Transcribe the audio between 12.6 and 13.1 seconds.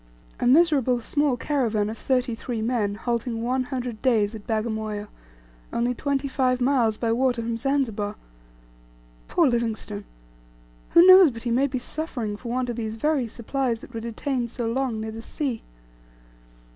of these